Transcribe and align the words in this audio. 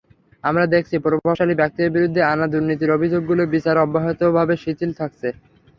আমরা 0.43 0.65
দেখছি, 0.73 0.95
প্রভাবশালী 0.99 1.53
ব্যক্তিদের 1.57 1.93
বিরুদ্ধে 1.95 2.21
আনা 2.31 2.45
দুর্নীতির 2.53 2.95
অভিযোগগুলোর 2.97 3.51
বিচার 3.55 3.75
অব্যাহতভাবে 3.77 4.53
শিথিল 4.63 4.91
থাকছে। 4.99 5.27